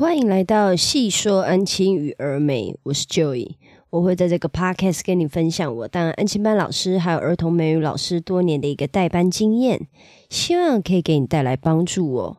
[0.00, 3.56] 欢迎来到细说安亲与儿美，我是 Joey。
[3.90, 9.88] 我会在这个 podcast 跟你分享我当安亲班老师还有儿童美语老师多年的一个代班经验，
[10.30, 12.38] 希望可以给你带来帮助哦。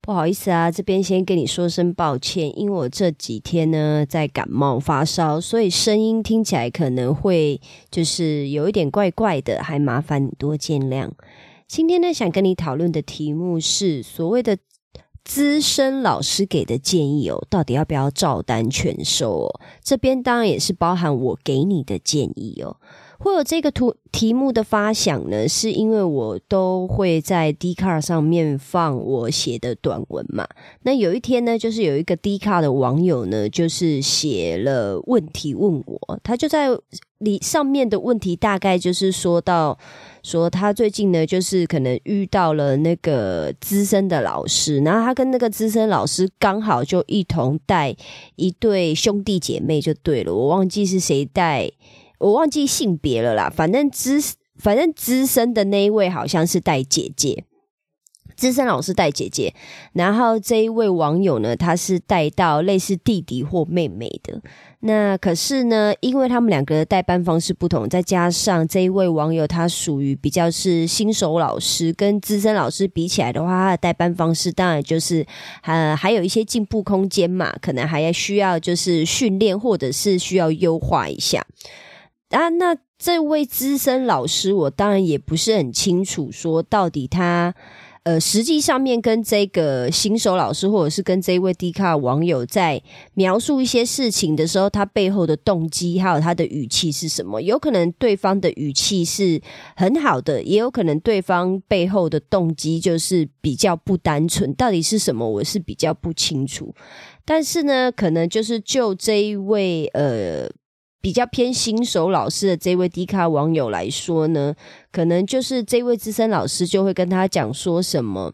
[0.00, 7.60] 不好意思啊，这边先跟你说声抱歉，因为我这几天呢在感冒发烧，所以声音听起来可能会
[7.90, 11.10] 就是有一点怪怪的，还麻烦你多见谅。
[11.68, 14.56] 今天呢，想跟你讨论的题目是所谓的。
[15.24, 19.60] 资深老师给的建议哦，到底要不要照单全收哦？
[19.82, 22.76] 这边当然也是包含我给你的建议哦。
[23.22, 30.44] 会有这个图题目的发想呢，是因为我都会在 d c a r 上面放我写的短文嘛。
[30.82, 36.76] 那有一天呢，就是有一个 d c a r 的网友呢，就是写了问题问我，他就在
[37.18, 39.78] 里上面的问题大概就是说到。
[40.24, 47.96] 说他最近呢，就是可能遇到了那个资深的老师，然后他跟那个资深老师刚好就一同带
[48.36, 50.32] 一对兄弟姐妹，就对了。
[50.32, 51.68] 我忘记是谁带，
[52.22, 53.52] 我忘记性别了啦。
[53.54, 54.18] 反正资
[54.56, 57.44] 反正资深的那一位好像是带姐姐。
[58.34, 59.54] 资深老师带姐姐，
[59.92, 64.40] 然后这一位网友呢，他是带到类似弟弟或妹妹的。
[64.80, 75.24] 那可是呢，因为他们两个的代班方式不同，再加上这一位网友他属于比较是新手老师，跟资深老师比起来的话，他的代班方式当然就是
[75.62, 81.46] 呃还有一些进步空间嘛，可能还要需要就是训练或者是需要优化一下
[82.32, 82.48] 啊。
[82.48, 87.54] 那这位资深老师，我当然也不是很清楚，说到底他。
[88.04, 92.82] 呃，实际上面跟这个新手老师，或者是跟这位低卡网友在
[93.14, 97.40] 描述一些事情的时候，他背后的动机还有他的语气是什么？
[97.40, 99.40] 有可能对方的语气是
[99.76, 104.52] 很好的，也有可能对方背后的动机就是比较不单纯。
[104.54, 105.30] 到底是什么？
[105.30, 106.74] 我是比较不清楚。
[107.24, 110.50] 但是呢，可能就是就这一位呃。
[111.02, 114.54] 比较偏新手老师的这位低卡网友来说呢，
[114.92, 118.32] 可能就是这位资深老师就会跟他讲说什么，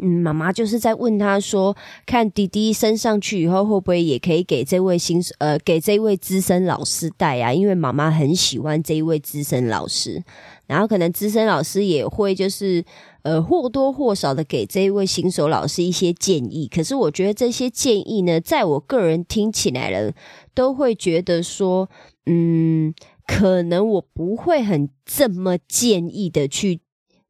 [0.00, 1.76] 嗯，妈妈就是在问他说，
[2.06, 7.52] 看弟弟升上去以后会不会也可以给这位新呃给这位资深老师带啊？
[7.52, 10.24] 因为妈妈很喜欢这一位资深老师，
[10.66, 12.82] 然后可能资深老师也会就是
[13.24, 16.66] 呃或多或少的给这一位新手老师一些建议。
[16.68, 20.14] 可是我觉得这些建议呢，在我个人听起来了。
[20.54, 21.90] 都会觉得说，
[22.26, 22.94] 嗯，
[23.26, 26.78] 可能我不会很这么建议的去。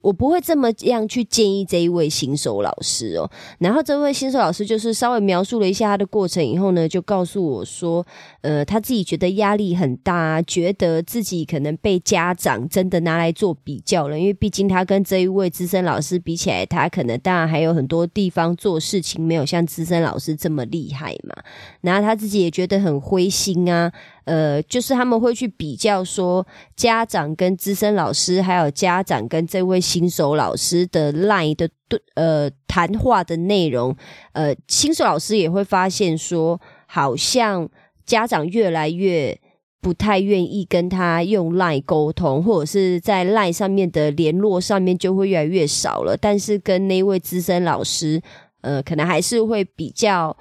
[0.05, 3.31] 我不会这么样去建议这一位新手老师哦。
[3.59, 8.07] 然后这位新手老师就是稍微描述了一下他的过程以后呢，就告诉我说，
[8.43, 14.19] 呃，他自己觉得压力很大，觉得自己可能被家长真的拿来做比较了。
[14.19, 21.35] 因为毕竟他跟这一位资深老师比起来，他可能当然还有很多地方做事情没有像资深老师这么厉害嘛。
[21.81, 23.91] 然后他自己也觉得很灰心啊。
[24.25, 33.95] 呃，就是他们会去比较说，家长跟资深老师，还有家长跟这位新手老师的 line 的对呃谈话的内容。
[34.33, 37.69] 呃，新手老师也会发现说，好像
[38.07, 39.39] 家长越来越
[39.81, 46.17] 不太愿意跟他用 line 沟通，或者是在 line 上面的联络上面就会越来越少了。
[46.17, 48.23] 但是跟那位资深老师，
[48.62, 50.37] 呃，可能还是会比较。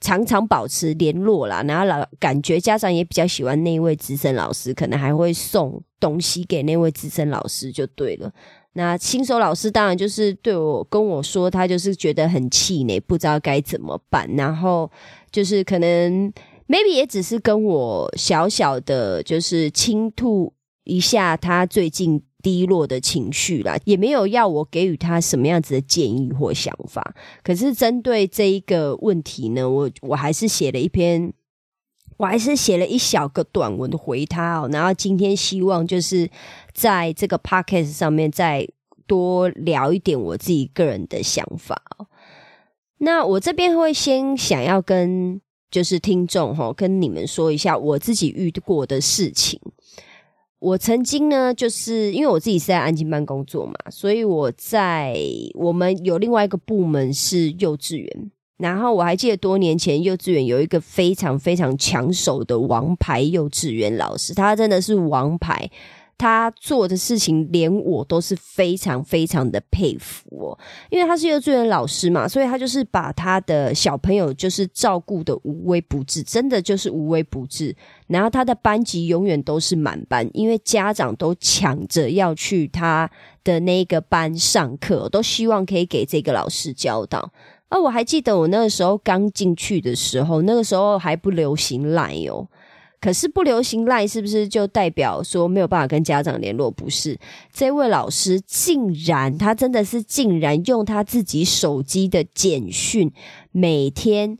[0.00, 8.32] 常常保持联络啦，然后老感觉家长也比较喜欢那位资深老师，可能还会送东西给那位资深老师就对了。
[8.72, 14.28] 那新手老师当然就是对我跟我说，他就是觉得很气馁，不知道该怎么办。
[14.36, 14.90] 然后
[15.30, 16.32] 就是可能
[16.68, 20.52] maybe 也只是跟我小小的就是倾吐
[20.84, 22.22] 一下他最近。
[22.48, 27.14] 低落的情绪啦，也没有要我给予他什么样子的建议或想法。
[27.42, 31.30] 可是针对这一个问题呢，我我还是写了一篇，
[32.16, 34.70] 我还是写了一小个短文回他哦。
[34.72, 36.30] 然后今天希望就是
[36.72, 38.66] 在这个 podcast 上面再
[39.06, 42.06] 多聊一点我自己个人的想法哦。
[42.96, 45.38] 那我这边会先想要跟
[45.70, 49.60] 就是听众哈，跟你们说一下我自己遇过的事情。
[50.60, 55.16] 我曾经呢，就是因为我自己是在安静班工作嘛，所以我在
[55.54, 65.70] 我们有另外一个部门是幼稚园，然后我还记得多年前幼稚园有一个非常非常抢手的王牌幼稚园老师，他真的是王牌。
[66.18, 70.58] 他做的事情，连我都是非常非常的佩服哦。
[70.90, 77.74] 因为他是幼稚园老师嘛，所以他就是把他的小朋友就是照顾的无微不至，真的就是无微不至。
[78.08, 83.08] 然后他的班级永远都是满班，因为家长都抢着要去他
[83.44, 87.30] 的那个班上课，都希望可以给这个老师教导。
[87.68, 92.48] 啊，我还记得我那个时候刚进去的时候，那个时候还不流行赖哦。
[93.00, 96.70] 可是不流行赖，是不是就代表说没有办法跟家长联络？
[96.70, 97.18] 不是，
[97.52, 103.12] 这位老师竟然，他真的是竟然用他自己手机的简讯，
[103.52, 104.36] 每天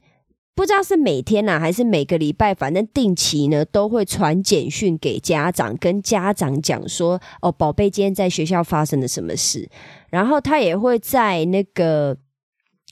[0.55, 9.69] 不知道是每天呐，还是每个礼拜，反正定期呢都会传简讯给家长，跟家长讲说：“哦，宝贝，今天在学校发生了什么事。”
[10.11, 12.17] 然后他也会在那个。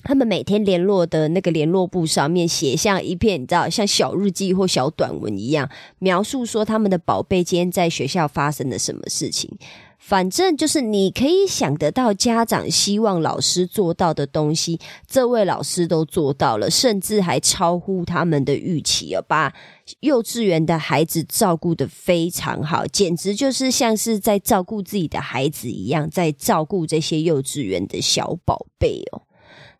[0.06, 5.68] 他们每天联络的那个联络簿上面写像一片，你知道，像小日记或小短文一样，
[5.98, 9.58] 描述说他们的宝贝今天在学校发生了什么事情。
[9.98, 19.52] 反正就是你可以想得到，家长希望老师做到的东西，这位老师都做到了，甚至还超乎他们的预期哦，把
[20.00, 29.25] 幼稚园的孩子照顾的非常好，简直就是像是在照顾自己的孩子一样，在照顾这些幼稚园的小宝贝哦。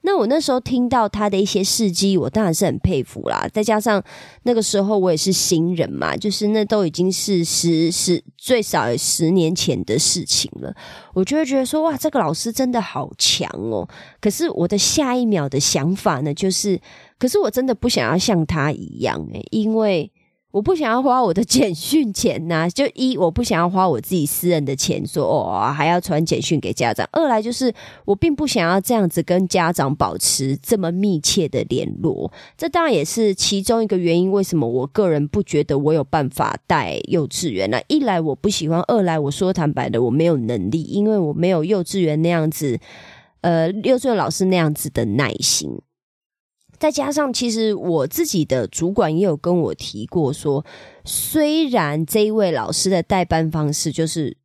[0.06, 3.44] 那我那时候听到他的一些事迹，我当然是很佩服啦。
[3.52, 4.00] 再加上
[4.44, 10.72] 那个时候我也是新人嘛，就是那都已经是十十最少十年前的事情了，
[11.12, 13.86] 我就会觉得说哇，这个老师真的好强哦。
[14.20, 16.80] 可是我的下一秒的想法呢，就是，
[17.18, 20.12] 可是我真的不想要像他一样诶，因为。
[20.56, 27.06] 我不想要花我的简讯钱呐， 就一我不想要花我自己私人的钱，说哦还要传简讯给家长。
[27.12, 27.70] 二来就是
[28.06, 34.32] 我并不想要这样子跟家长保持这么密切的联络，这当然也是其中一个原因。
[34.32, 37.78] 为什么我个人不觉得我有办法带幼稚园呢？
[37.88, 42.80] 一来我不喜欢，二来我说坦白的我没有能力，因为我没有幼稚园那样子，
[43.42, 45.78] 呃，幼稚园老师那样子的耐心。
[46.78, 50.64] 再加上，其实我自己的主管也有跟我提过，说
[51.04, 54.36] 虽然这一位老师的代班方式就是。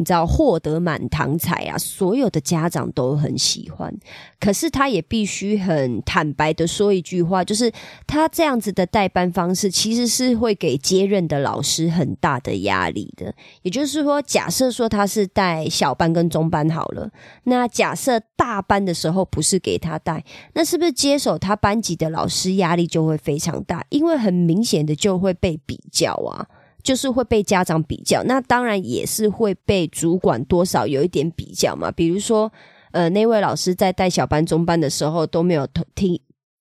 [0.00, 3.94] 你知道获得满堂彩啊，所有的家长都很喜欢。
[4.40, 7.70] 可是他也必须很坦白的说一句话，就是
[8.06, 13.34] 他这样子的代班方式，其实是会给接任的老师很大的压力的。
[13.60, 17.10] 也就是说，假设说他是带小班跟中班好了，
[17.44, 20.24] 那假设大班的时候不是给他带，
[20.54, 23.84] 那是不是接手他班级的老师压力就会非常大？
[23.90, 26.46] 因为很明显的就会被比较啊。
[26.82, 31.90] 就是会被家长比较，那当然也是会被主管多少有一点比较嘛。
[31.90, 32.50] 比如说，
[32.92, 36.20] 呃，那位老师在带小班、中班的时候都没有听，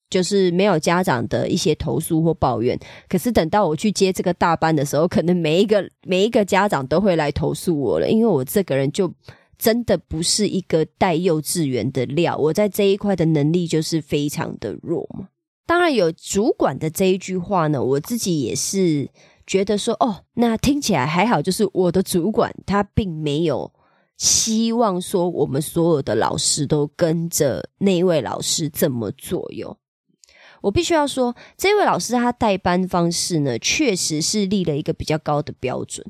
[0.10, 2.78] 就是没有家长的一些投诉或抱怨。
[3.08, 9.12] 可是等到我去接这个大班的时候，可能每一个每一个家长都会来投诉我了，因为我这个人就
[9.58, 15.30] 真的不是一个带幼稚园的料，我在这一块的能力就是非常的弱嘛。
[15.66, 19.08] 当然有主管的这一句话呢，我自己也是。
[19.50, 23.74] 觉得说哦，那听起来还好，就是我的主管他并没有
[24.16, 29.76] 希望说我们所有的老师都跟着那位老师这么做哟。
[30.62, 36.06] 我必须要说，这位老师他代班方式呢，确实是立了一个比较高的标准。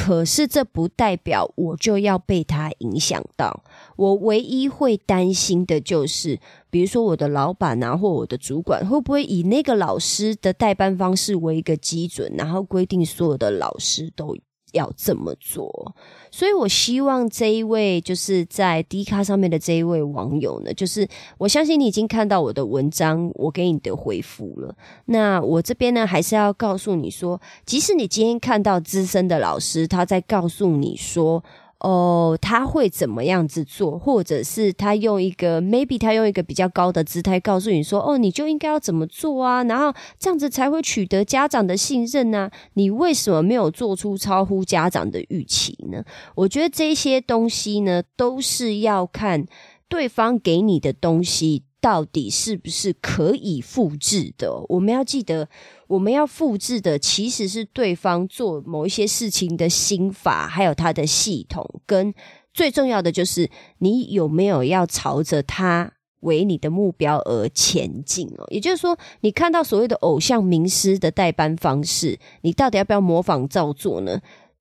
[0.00, 3.64] 可是这不代表我就要被他影响到。
[3.96, 6.38] 我唯一会担心的就是，
[6.70, 14.36] 比如说我的老板啊，或我的主管，会不会以那个老师的代班方式为一个基准，然后规定所有的老师都。
[14.72, 15.94] 要这么做，
[16.30, 24.74] 所以我希望这一位就是在 D 卡上面的这一位网友呢，就是我相信你已经看到我的文章，我给你的回复了。
[25.06, 31.42] 那我这边呢，还是要告诉你说，即使你今天看到资深的老师他在告诉你说。
[31.80, 42.50] 哦，他会怎么样子做，或者是他用一个 maybe 他用一个比较高的姿态告诉你说，哦，你就应该要怎么做啊，然后这样子才会取得家长的信任呢？
[42.74, 46.02] 你为什么没有做出超乎家长的预期呢？
[46.34, 49.46] 我觉得这些东西呢，都是要看
[49.88, 54.64] 对方给你的东西到底是不是可以复制的。
[54.68, 55.48] 我们要记得。
[55.88, 62.12] 我们要复制的其实是对方做某一些事情的心法，还有他的系统，跟
[62.52, 68.44] 最重要的就是你有没有要朝着他为你的目标而前进哦。
[68.50, 74.20] 也就是说，你看到所谓的偶像名师的代班方式，你到底要不要模仿照做呢？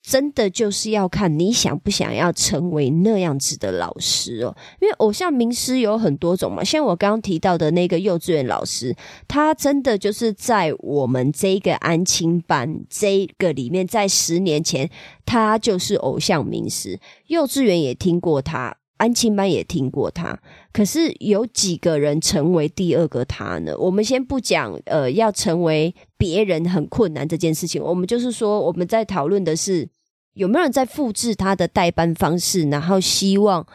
[0.10, 8.96] 真的就是要看你想不想要成为那样子的老师哦，因为偶像名师有很多种嘛，像我刚刚提到的那个幼稚园老师，
[9.28, 14.90] 他真的就是在我们这个安亲班这个里面，在十年前
[15.26, 20.40] 他就是偶像名师，幼稚园也听过他，安亲班也听过他，
[20.72, 23.78] 可是有几个人成为第二个他呢？
[23.78, 29.90] 我们先不讲，呃，要成为别人很困难这件事情，我们就是说我们在讨论的是。
[30.38, 33.66] 有没有人在复制他的代班方式，然后希望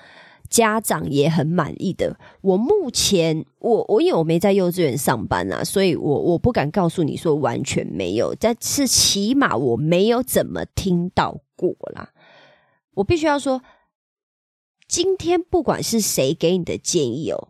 [0.49, 2.16] 家长也很满意的。
[2.40, 12.11] 我目前，我我因为我没在幼稚园上班啊，所以我我不敢告诉你说完全没有，但是起码我没有怎么听到过啦。
[12.95, 13.62] 我必须要说，
[14.87, 17.49] 今天不管是谁给你的建议哦。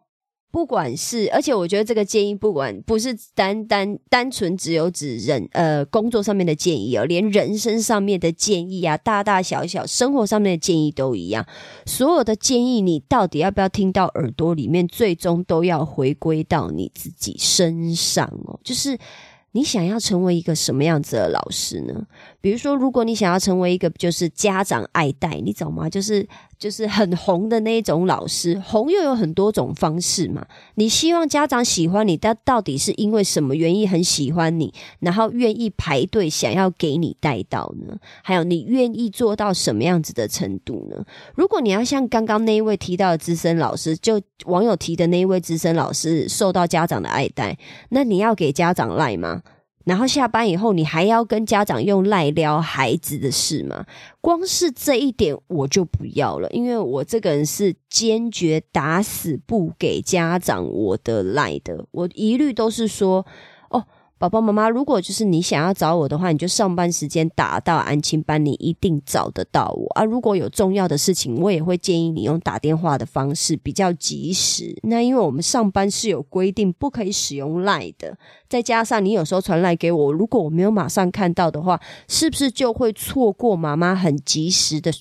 [0.53, 11.45] 不管是，而且我觉得这个建议，不管不是单单单纯只有指人呃工作上面的建议哦，连人生上面的建议啊，大大小小生活上面的建议都一样。
[11.87, 18.99] 所有的建议，你到底要不要听到耳朵里面，最终都要回归到你自己身上哦，就是。
[19.55, 22.07] 你想要成为一个什么样子的老师呢？
[22.43, 25.89] 比如说，如果你想要成为一个就是家长爱戴，你懂吗？
[25.89, 26.27] 就是
[26.59, 30.45] 就是很红的那一种老师，红又有很多种方式嘛。
[30.75, 37.97] 你希望家长喜欢你，但到底是因为什么原因很喜欢你，然后愿意排队想要给你带到呢？
[38.23, 41.05] 还有你愿意做到什么样子的程度呢？
[41.37, 47.57] 如果你要像刚刚那一位提到的资深老师，就网友提的那一位资深老师受到家长的爱戴，
[47.91, 49.43] 那你要给家长赖吗？
[49.85, 53.85] 然后下班以后，你还要跟家长用赖撩孩子的事吗？
[54.21, 63.27] 光是这一点我就不要了，因为我这个人是坚决打死不给家长我的赖的，我一律都是说。
[64.23, 70.05] 宝宝妈妈，如果就是你想要找我的话，你就上班时间打到安亲班，你一定找得到我啊！
[70.05, 74.79] 如果有重要的事情，我也会建议你用打电话的方式比较及时。
[74.85, 78.17] 那因为我们上班是有规定不可以使用赖的，
[78.49, 84.93] 再加上你有时候传赖给我，如果我没有马上看到的话，是不是就会错过妈妈很及时的？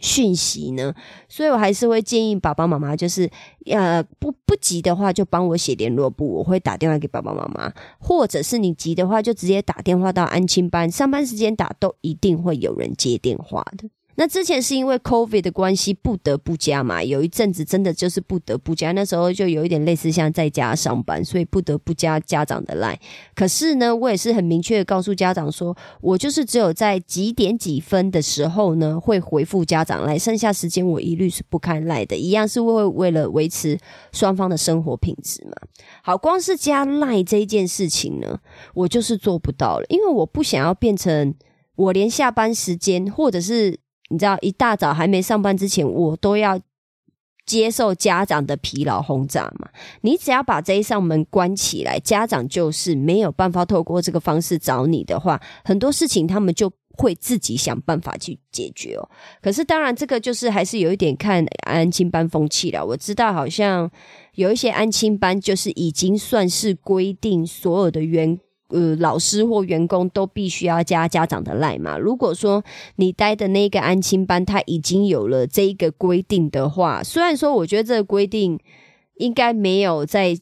[0.00, 0.94] 讯息呢，
[1.28, 3.28] 所以我还是会建议爸爸妈妈，就是
[3.66, 13.88] 呃不不急的话，就帮我写联络簿，我会打电话给爸爸妈妈，或者是你急的话，就直接打电话到安亲班，上班时间打都一定会有人接电话的。
[14.20, 22.98] 那之前是因为 COVID 的关系不得不加嘛，有一阵子真的就是不得不加，那时候就有一点类似像在家上班，所以不得不加家长的 line。
[23.34, 33.78] 可是呢，我也是很明确的告诉家长说，我就是只有在几点几分的时候呢会回复家长来，剩下时间我一律是不看赖的，一样是为为了维持
[34.12, 35.52] 双方的生活品质嘛。
[36.02, 38.38] 好，光是加赖这一件事情呢，
[38.74, 41.34] 我就是做不到了，因为我不想要变成
[41.76, 43.80] 我连下班时间或者是。
[44.10, 46.60] 你知道，一大早还没上班之前，我都要
[47.46, 49.68] 接受家长的疲劳轰炸嘛？
[50.02, 59.08] 你只要把这一扇门关起来，家长就是没有办法透过这个方式找你的话，很多事情他们就会自己想办法去解决哦。
[59.40, 62.84] 可是，当然这个就是还是有一点看安亲班风气了。
[62.84, 63.90] 我知道，好像
[64.34, 68.38] 有一些安亲班就是已经算是规定所有的员。
[68.70, 71.98] 呃，老师或员工都必须要加家长的赖嘛。
[71.98, 72.64] 如果说
[72.96, 78.58] 你待的那个安亲班，他已经有了这一个规定的话，虽然说我觉得这个规定
[79.16, 80.36] 应该没有在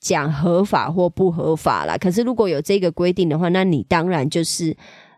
[0.00, 4.76] 讲合法或不合法啦，可是如果有这个规定的话，那你当然就是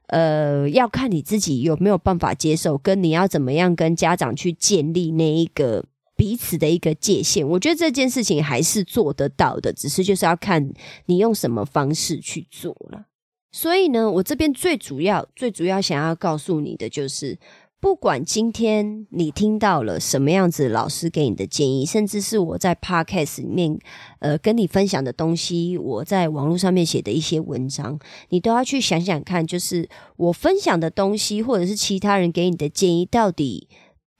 [0.08, 5.84] 呃，要看你自己有没有办法接受，跟你要怎么样跟家长去建立那一个。
[6.16, 10.72] 彼此的一个界限，我觉得这件事情还是做得到的，只是就是要看
[11.06, 13.06] 你用什么方式去做了。
[13.50, 17.38] 所以呢，我这边最主要、最主要想要告诉你的就是，
[17.80, 23.78] 不管今天你听到了什么样子老师给你的建议，甚至是我在 podcast 里面
[24.20, 33.68] 呃跟你分享的东西，我在网络上面写的一些文章，你都要去想想看，就是我分享的东西，或者是其他人给你的建议，到底。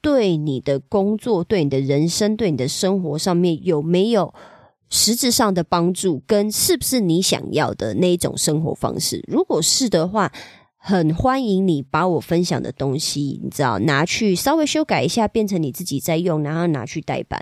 [0.04, 4.34] 对你的工作、对你的人生、对你的生活上面有没有
[4.90, 6.22] 实质上的帮助？
[6.26, 9.24] 跟是不是你想要的那种生活方式？
[9.26, 10.30] 如果是的话，
[10.76, 17.40] 很欢迎你把我分享的东西，你知道拿去稍微修改一下，变成你自己在用，然后拿去代班。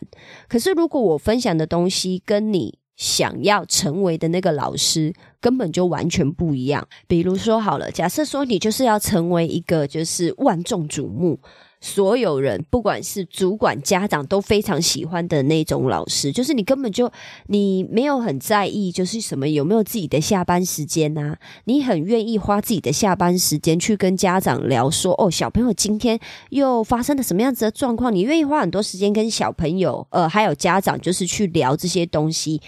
[0.49, 11.39] 可是如果我分享的东西跟你想要成为的那个老师根本就完全不一样，比如说好了，假设说你就是要成为一个就是万众瞩目。
[11.85, 17.11] 所有人，不管是主管、家长，都非常喜欢的那种老师，就是你根本就
[17.49, 21.37] 你没有很在意，就是什么有没有自己的下班时间呐？
[21.65, 26.21] 你很愿意花自己的下班时间去跟家长聊，说哦，小朋友今天
[26.51, 28.15] 又发生了什么样子的状况？
[28.15, 32.61] 你愿意花很多时间跟小朋友，呃，还有家长，就是去聊这些东西。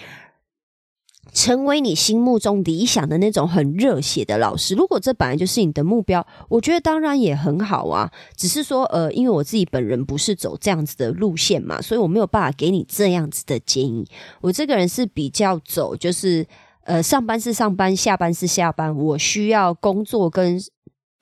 [1.35, 8.11] 成为你心目中理想的那种很热血的老师，如果这本来就是你的目标，我觉得当然也很好啊。
[8.37, 14.07] 只是说，呃，因为我自己本人不是走这样子的路线嘛，所以我没有办法给你这样子的建议。
[14.41, 16.47] 我这个人是比较走，就是
[16.85, 20.57] 呃，上班是上班，下班是下班，我需要工作跟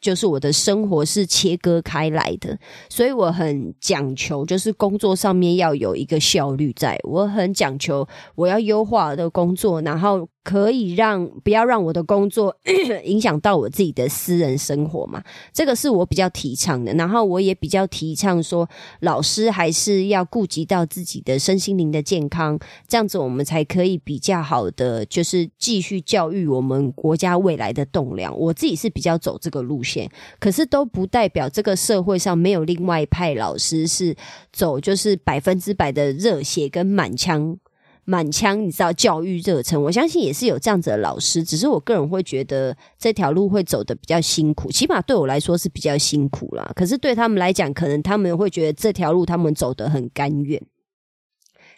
[0.03, 2.59] 就是我的生活是切割开来的，
[2.91, 10.29] 所以我很讲求，就是工作上面要有一个效率，在我很讲求，我要优化的工作，然后。
[10.45, 12.57] 可以让不要让我的工作
[13.05, 15.23] 影响到我自己的私人生活嘛？
[15.53, 16.93] 这个是我比较提倡的。
[16.95, 18.69] 然后我也比较提倡说，
[19.01, 22.59] 老师还是要顾及到自己的身心灵的健康，
[22.89, 28.37] 这样子我们才可以比较好的，就是继续教育我们国家未来的栋梁。
[28.37, 34.15] 我自己是比较走这个路线，可是都不代表这个社会上没有另外一派老师是
[34.53, 37.57] 走就是百分之百的热血跟满腔。
[38.05, 46.73] 满腔你知道教育热忱，我相信也是有这样子的老师，只是我个人会觉得这条路会走的比较辛苦，起码对我来说是比较辛苦啦。
[46.75, 50.61] 可是对他们来讲，可能他们会觉得这条路他们走得很甘愿。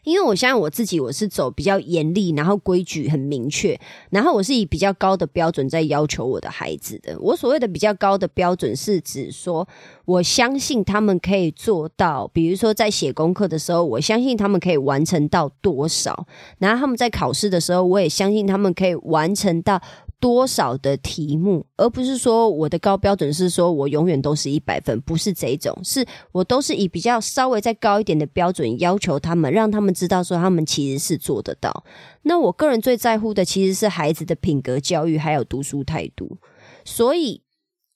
[0.04, 3.78] 因为我相信我自己，我是走比较严厉，然后规矩很明确，
[4.10, 7.18] 然后我是以比较高的标准在要求我的孩子的。
[7.18, 9.66] 我所谓的比较高的标准，是指说
[10.04, 16.12] 我相信他们可以做到，比如说在写功课的时候，我相信他们可以完成到多少；
[16.58, 19.80] 然后他们在考试的时候，我也相信他们可以完成到。
[20.24, 26.02] 多少的题目，而不是说我的高标准是说我永远都是一百分，不是这种，是
[26.32, 31.84] 我都是以比较稍微再高一点的标准要求他们，让他们知道说他们其实是做得到。
[32.22, 36.38] 那我个人最在乎的其实是孩子的品格教育，还有读书态度。
[36.86, 37.42] 所以，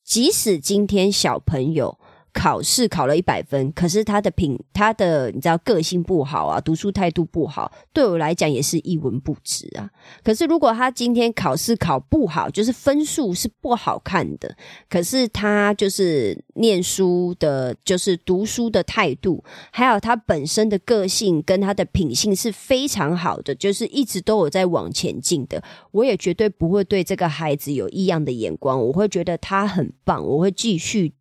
[0.04, 1.98] 即使今天小朋友。
[2.38, 9.90] 考试考了一百分，可是他的品，他的你知道个性不好啊，读书态度不好，对我来讲也是一文不值啊。
[10.22, 14.56] 可是如果他今天考试考不好，就是分数是不好看的，
[14.88, 19.42] 可是他就是念书的，就是读书的态度，
[19.72, 25.60] 还有他本身的个性跟他的品性是非常好的，就是一直都有在往前进的。
[25.90, 31.12] 我也绝对不会对这个孩子有异样的眼光，我会觉得他很棒，我会继续。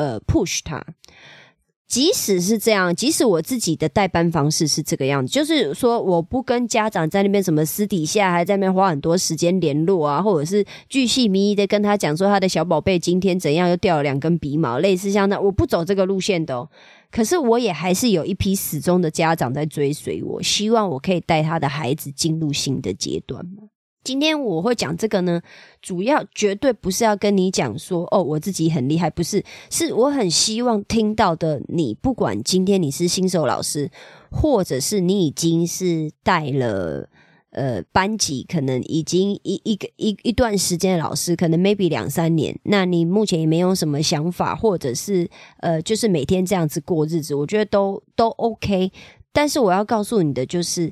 [0.00, 0.82] 呃，push 他，
[1.86, 16.66] 即使是这样，即使我自己的代班方式是这个样子，就是说我不跟家长在那边什么私底下还在那边花很多时间联络啊，或者是巨细靡遗的跟他讲说他的小宝贝今天怎样又掉了两根鼻毛，类似像那，我不走这个路线的。
[17.10, 23.44] 可是我也还是有一批始终的家长在追随我，希望我可以带他的孩子进入新的阶段
[24.02, 25.42] 今天我会讲这个呢，
[25.82, 31.60] 主要绝对不是要跟你讲说哦，我自己很厉害，不是，是我很希望听到的。
[31.68, 33.90] 你不管今天你是新手老师，
[34.30, 37.08] 或者是你已经是带了
[37.50, 48.90] 呃班级，可能已经一一个一一段时间的老师，可能 maybe 两三年，那你目前也没有什么想法，或者是呃，就是每天这样子过日子，我觉得都都 OK。
[49.30, 50.90] 但是我要告诉你的就是，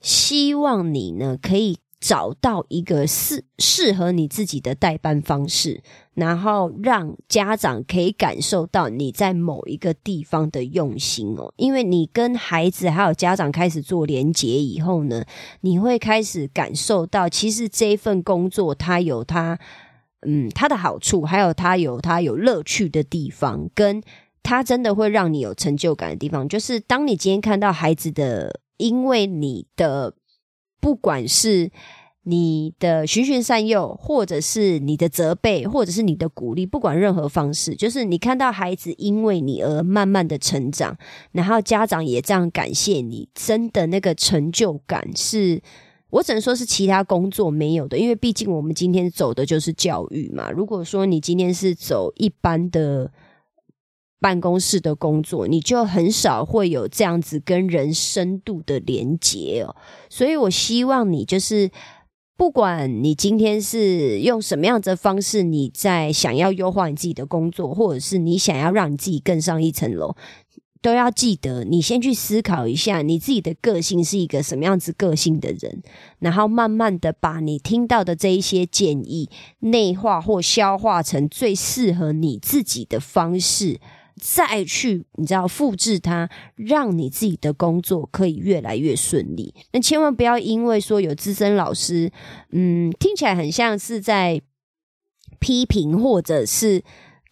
[0.00, 1.78] 希望你呢可以。
[2.00, 5.82] 找到一个适适合你自己的代班方式，
[6.14, 11.52] 然后让家长可以感受到你在某一个地方的用心哦。
[11.56, 15.24] 因为你跟孩子还有家长开始做连结以后呢，
[15.62, 19.58] 你会开始感受到，其实这份工作它有它
[20.22, 24.00] 嗯它的好处，还有它有它有乐趣的地方，跟
[24.44, 30.14] 它真的会让你有成就感的地方，就是当你今天看到孩子的，因为你的。
[30.80, 31.70] 不管是
[32.22, 40.96] 你的循循善诱，或者是你的责备，或者是你的鼓励，不管任何方式，就是你看到孩子因为你而慢慢的成长，
[41.32, 45.62] 然后家长也这样感谢你，真的那个成就感，是
[46.10, 50.50] 我只能说是其他工作没有的，因为毕竟我们今天走的就是教育嘛。
[50.50, 53.10] 如果说你今天是走一般的。
[54.20, 59.76] 办公室的工作，你就很少会有这样子跟人深度的连接哦。
[60.08, 61.70] 所以我希望你就是，
[62.36, 70.16] 不管你今天是用什么样的方式，你在想要优化你自己的工作，或者是你想要让你自己更上一层楼，
[70.82, 75.82] 都要记得，你先去思考一下你自己的个性是一个什么样子个性的人，
[76.18, 79.28] 然后慢慢的把你听到的这一些建议
[79.60, 83.78] 内化或消化成最适合你自己的方式。
[84.18, 89.54] 再去，你知道复制它，让你自己的工作可以越来越顺利。
[89.72, 92.10] 那千万不要因为说有资深老师，
[92.50, 94.42] 嗯，听起来很像是在
[95.38, 96.82] 批评，或者是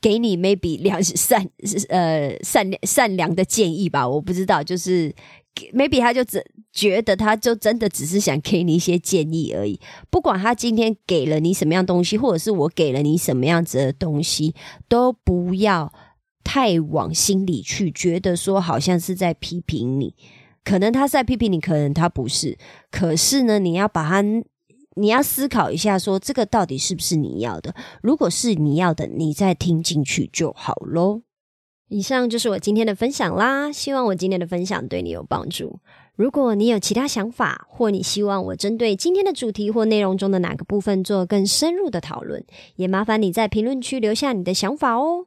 [0.01, 1.49] 给你 maybe 良善
[1.89, 4.09] 呃善良善良的建议吧。
[4.09, 5.15] 我不知道，就是
[5.75, 9.81] maybe 他就只觉得他就真的只是想给你一些建议而已。
[10.11, 14.55] 不管他今天给了你什么样东西，或者是我给了你什么样子的东西，
[14.89, 15.93] 都不要。
[16.47, 20.15] 太往心里去，觉得说好像是在批评你，
[20.63, 22.57] 可能他在批评你，可能他不是。
[22.89, 24.23] 可是呢，你要把它
[24.95, 27.75] 你要思考一下，说这个到底是不是你要的？
[28.01, 31.23] 如果是你要的，你再听进去就好喽。
[31.89, 35.81] 以上就是我今天的分享啦，希望我今天的分享对你有帮助。
[36.15, 42.45] 如果你有其他想法，或你希望我针对今天的主题或内容中的哪个部分做更深入的讨论，
[42.77, 45.27] 也麻烦你在评论区留下你的想法哦。